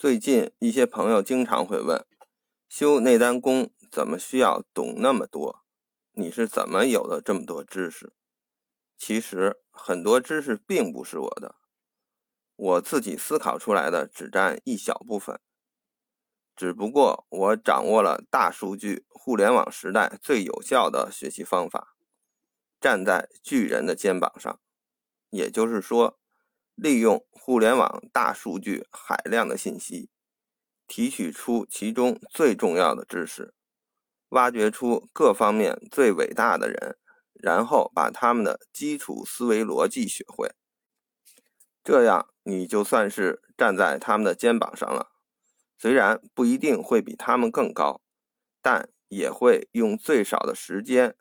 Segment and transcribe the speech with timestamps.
[0.00, 2.06] 最近一些朋友经常会问：
[2.70, 5.62] 修内丹功怎么需要懂那么多？
[6.12, 8.14] 你是怎么有的这么多知识？
[8.96, 11.56] 其实很多知识并不是我的，
[12.56, 15.38] 我自己思考出来的只占一小部分。
[16.56, 21.94] 只不过我掌握了大数据、互联网时代最有效的学习方法，
[22.80, 24.58] 站在巨人的肩膀上，
[25.28, 26.19] 也就是说。
[26.80, 30.08] 利用互联网大数据海量的信息，
[30.88, 33.52] 提取出其中最重要的知识，
[34.30, 36.96] 挖掘出各方面最伟大的人，
[37.34, 40.54] 然后把他们的基础思维逻辑学会。
[41.84, 45.10] 这样，你就算是站在他们的肩膀上了。
[45.76, 48.00] 虽然不一定会比他们更高，
[48.62, 51.14] 但也会用最少的时间、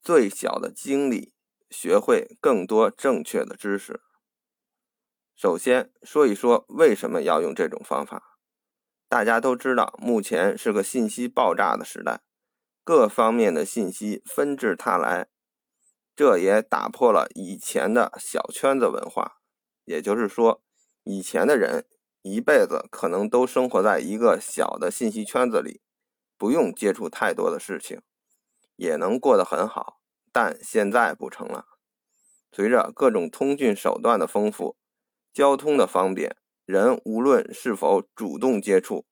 [0.00, 1.34] 最小的精力，
[1.68, 4.02] 学会更多正确的知识。
[5.38, 8.40] 首先说一说为什么要用这种方法。
[9.08, 12.22] 大家都知道，目前是个信息爆炸的时代，
[12.82, 15.28] 各方面的信息纷至沓来，
[16.16, 19.36] 这也打破了以前的小圈子文化。
[19.84, 20.60] 也就是说，
[21.04, 21.86] 以前的人
[22.22, 25.80] 一辈子可能都生活在一个小的信息圈子里，
[26.36, 28.02] 不用接触太多的事情，
[28.74, 30.00] 也能过得很好。
[30.32, 31.64] 但现在不成了，
[32.50, 34.76] 随着各种通讯手段的丰富。
[35.32, 39.06] 交通的方便，人无论是否主动接触，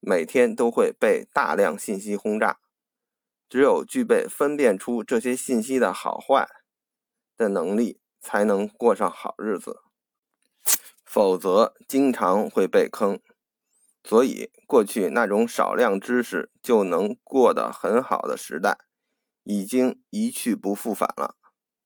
[0.00, 2.58] 每天都会被大量信息轰炸。
[3.48, 6.46] 只有具备分辨出这些信息的好坏
[7.36, 9.80] 的能力，才能过上好日子，
[11.04, 13.18] 否则经常会被坑。
[14.04, 18.78] 所以，过去那种少量知识就能过得很好的时代，
[19.44, 21.34] 已经一去不复返了。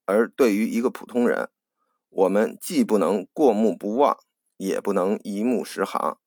[0.05, 1.49] 而对于一个普通人，
[2.15, 4.19] 我们既不能过目不忘，
[4.59, 6.19] 也不能一目十行。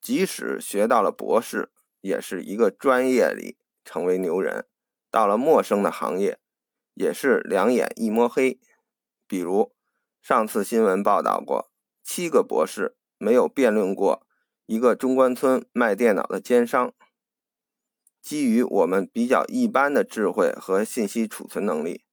[0.00, 1.70] 即使学到了博士，
[2.00, 4.64] 也是一个专业里成为牛人；
[5.12, 6.40] 到了陌生的行业，
[6.94, 8.58] 也是两眼一摸黑。
[9.28, 9.72] 比如
[10.20, 11.70] 上次新闻报道过，
[12.02, 14.26] 七个博士没有辩论过
[14.66, 16.92] 一个中关村卖电脑的奸商。
[18.20, 22.04] 基于我们比较一般的智慧和信息储存能力。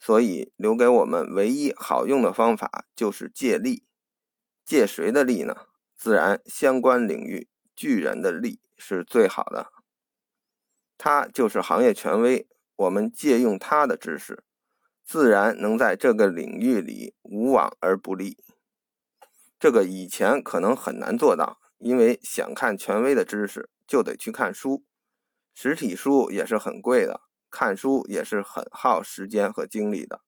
[0.00, 3.84] 所以，留给我们唯一好用的方法就是借力。
[4.64, 5.54] 借谁的力呢？
[5.96, 9.70] 自然，相关领域巨人的力是最好的。
[10.96, 14.42] 他就是行业权威，我们借用他的知识，
[15.04, 18.38] 自然能在这个领域里无往而不利。
[19.58, 24.84] 这个以前可能很难做到，因为想看权威的知识，就得去看书，
[25.52, 27.20] 实体书也是很贵的。
[27.50, 30.22] 看书也是很耗时间和精力的，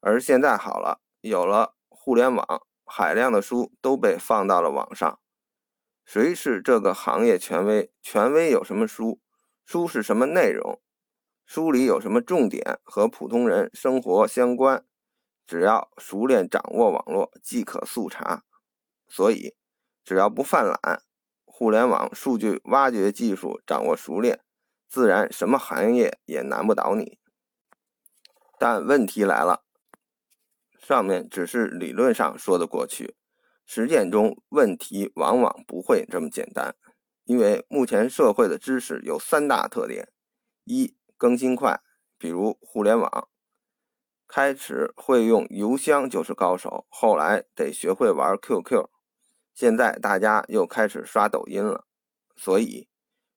[0.00, 5.18] 而现在好了，有了互联网，海量的书都被放到了网上。
[6.04, 7.92] 谁是这个行业权威？
[8.00, 9.20] 权威有什么书？
[9.64, 10.80] 书是什么内容？
[11.44, 14.86] 书里有什么重点和普通人生活相关？
[15.44, 18.44] 只要熟练掌握网络，即可速查。
[19.08, 19.56] 所以，
[20.04, 21.02] 只要不犯懒，
[21.44, 24.45] 互联网数据挖掘技术掌握熟练。
[24.88, 27.18] 自然，什么行业也难不倒你。
[28.58, 29.64] 但问题来了，
[30.78, 33.16] 上面只是理论上说得过去，
[33.66, 36.74] 实践中问题往往不会这么简单。
[37.24, 40.12] 因为目前社会的知识有三大特点：
[40.64, 41.82] 一、更新快，
[42.16, 43.28] 比如互联网，
[44.28, 48.88] 开始会用邮箱就是高手，后来得学会玩 QQ，
[49.52, 51.86] 现在大家又开始刷抖音了，
[52.36, 52.88] 所以。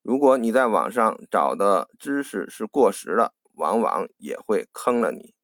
[0.09, 5.36] 如果你在网上找的知识是过时的，往往也会坑了你。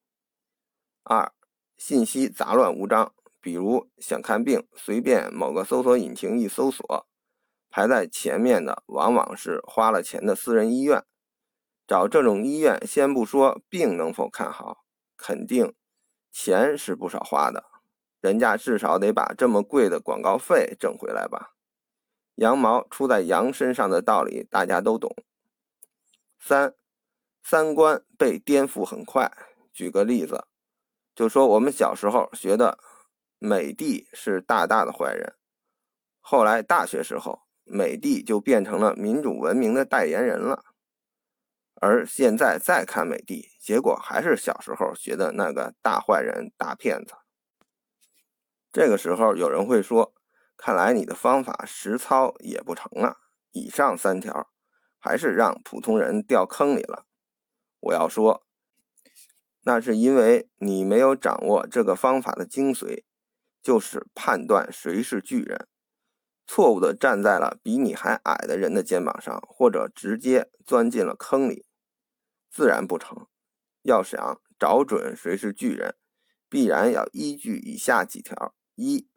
[1.04, 1.32] 二、
[1.76, 7.06] 信息杂乱无章，比如想看病，随便某个搜索引擎一搜索，
[7.70, 11.04] 排在前面的往往是花了钱的私人医院。
[11.86, 14.78] 找这种医院，先不说病能否看好，
[15.16, 15.72] 肯定
[16.32, 17.66] 钱是不少花的，
[18.20, 21.52] 人家至少得把这么贵的广告费挣回来吧。
[22.36, 25.14] 羊毛出在羊身上的道理大家都懂。
[26.38, 26.74] 三，
[27.42, 29.30] 三观被颠覆很快。
[29.72, 30.46] 举个例子，
[31.14, 32.78] 就说我们小时候学的
[33.38, 35.34] 美帝是大大的坏人，
[36.20, 40.64] 后来大学时候，美帝就变成了民主文明的代言人了。
[41.80, 47.14] 而现在再看美帝，结果还是小时候学的那个大坏人、大骗子。
[48.70, 50.12] 这个时候有人会说。
[50.56, 53.16] 看来你的方法实操也不成啊！
[53.52, 54.50] 以上三条
[54.98, 57.06] 还是让普通人掉坑里了。
[57.80, 58.46] 我要说，
[59.62, 63.04] 那是因为你没有掌握这个方法的精髓，
[63.62, 65.68] 就是判断谁是巨人。
[66.46, 71.66] 错误的站在了比你还矮的人的肩膀上，或者直接钻进了坑里，
[72.50, 73.26] 自然不成。
[73.82, 75.96] 要想找准谁是巨人，
[76.48, 79.08] 必然要依据以下几条：一，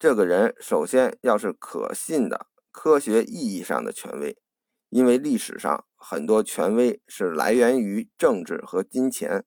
[0.00, 4.38] 这个人首先要是可信的、科学意义上的权威，
[4.88, 9.44] 因为历史上很多权威是来源于政治和金钱。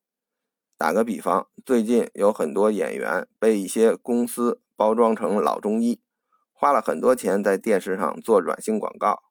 [0.78, 6.00] 打个比方，最近有很多演员被一些公司包装成老中医。
[6.52, 9.24] 花了很多钱在电视上做软性广告，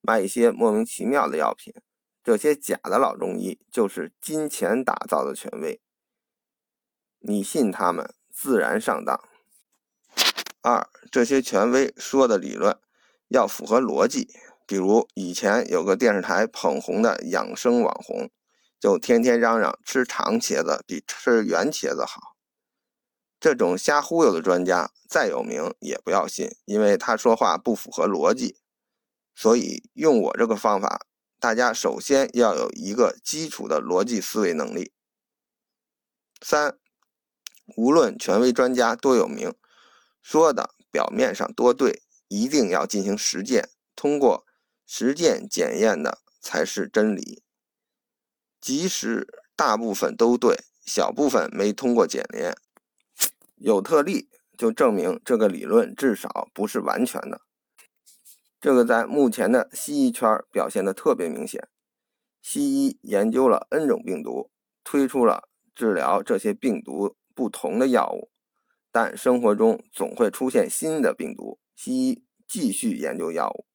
[0.00, 1.72] 卖一些莫名其妙的药品。
[2.24, 5.80] 这些假的老中医就是金钱打造的权威，
[7.20, 9.16] 你信他们，自然上当。
[10.68, 12.76] 二，这些权威说的理论
[13.28, 14.28] 要符合逻辑。
[14.66, 18.28] 比如以前有个电视台捧红的养生网红，
[18.80, 22.34] 就天天嚷嚷吃长茄子比吃圆茄子好。
[23.38, 28.56] 这种瞎忽悠的专家再有名也不要信，因为他说话不符合逻辑。
[29.36, 31.06] 所以用我这个方法，
[31.38, 34.90] 大家首先要有一个基础的逻辑思维能力。
[36.42, 36.76] 三，
[37.76, 39.54] 无论权威专家多有名，
[40.28, 44.44] 说的表面上多对，一定要进行实践，通过
[44.84, 47.44] 实践检验的才是真理。
[48.60, 52.56] 即使大部分都对，小部分没通过检验。
[53.54, 54.28] 有特例，
[54.58, 57.42] 就证明这个理论至少不是完全的。
[58.60, 61.68] 这个在目前的西医圈表现的特别明显。
[62.42, 64.50] 西医研究了 N 种病毒，
[64.82, 68.28] 推出了治疗这些病毒不同的药物，
[68.96, 73.66] 但生活中总会出现新的病毒，西医继续研究药物，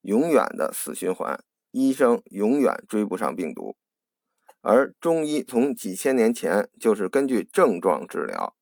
[0.00, 3.76] 永远的死循环，医生永远追不上病毒。
[4.62, 8.56] 而中医从几千年前就是根据症状治疗。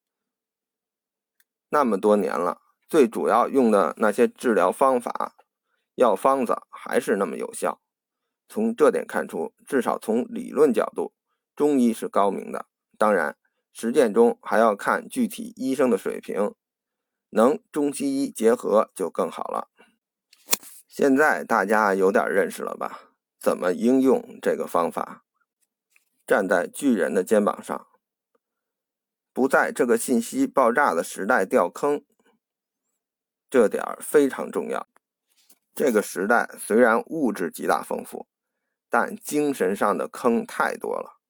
[1.71, 5.35] 那么多年了，最主要用的那些治疗方法、
[5.95, 7.81] 药方子还是那么有效。
[8.51, 11.15] 从这点看出，至少从理论角度，
[11.57, 12.67] 中医是高明的。
[12.99, 13.39] 当然，
[13.73, 16.55] 实践中还要看具体医生的水平，
[17.31, 19.71] 能中西医结合就更好了。
[20.87, 23.15] 现在大家有点认识了吧？
[23.41, 25.25] 怎么应用这个方法？
[26.27, 27.89] 站在巨人的肩膀上。
[29.33, 32.05] 不在这个信息爆炸的时代掉坑，
[33.49, 34.87] 这点非常重要。
[35.75, 38.29] 这个时代虽然物质极大丰富，
[38.91, 41.22] 但精神上的坑太多了。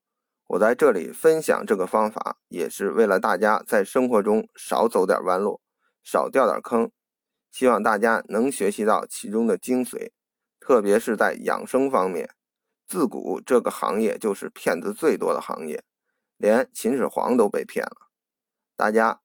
[0.53, 5.63] 我在这里分享这个方法，也是为了大家在生活中少走点弯路，
[6.03, 6.91] 少掉点坑。
[7.51, 10.11] 希望大家能学习到其中的精髓，
[10.61, 12.35] 特别是在养生方面。
[12.87, 15.83] 自古这个行业就是骗子最多的行业。
[16.37, 18.09] 连秦始皇都被骗了，
[18.77, 19.23] 大家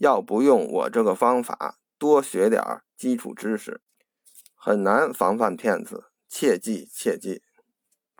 [0.00, 2.62] 要不用我这个方法，多学点
[2.96, 3.82] 基础知识，
[4.54, 6.04] 很难防范骗子。
[6.26, 7.42] 切记切记。